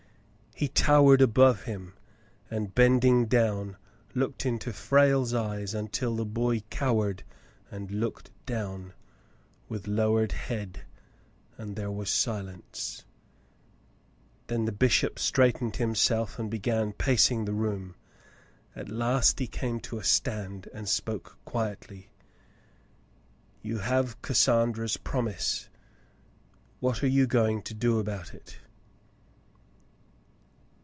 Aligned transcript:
He 0.53 0.67
towered 0.67 1.23
above 1.23 1.63
him, 1.63 1.95
and 2.51 2.75
bending 2.75 3.25
down, 3.25 3.77
looked 4.13 4.45
into 4.45 4.71
Frale's 4.71 5.33
eyes 5.33 5.73
until 5.73 6.15
the 6.15 6.25
boy 6.25 6.59
cowered 6.69 7.23
and 7.71 7.89
looked 7.89 8.29
down, 8.45 8.93
with 9.69 9.87
lowered 9.87 10.33
head, 10.33 10.83
and 11.57 11.75
there 11.75 11.89
was 11.89 12.11
silence. 12.11 13.05
74 14.47 14.47
The 14.47 14.53
Mountain 14.53 14.55
Girl 14.55 14.55
Then 14.55 14.65
the 14.65 14.85
bishop 14.85 15.17
straightened 15.19 15.75
himself 15.77 16.37
and 16.37 16.51
began 16.51 16.93
pacing 16.93 17.45
the 17.45 17.53
room. 17.55 17.95
At 18.75 18.87
last 18.87 19.39
he 19.39 19.47
came 19.47 19.79
to 19.79 19.97
a 19.97 20.03
stand 20.03 20.69
and 20.71 20.87
spoke 20.87 21.39
quietly. 21.43 22.11
"You 23.63 23.79
have 23.79 24.21
Cassandra's 24.21 24.97
promise; 24.97 25.69
what 26.79 27.01
are 27.03 27.07
you 27.07 27.25
going 27.25 27.63
to 27.63 27.73
do 27.73 27.97
about 27.97 28.35
it 28.35 28.57